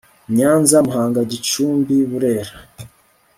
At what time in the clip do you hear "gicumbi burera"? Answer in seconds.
1.31-2.53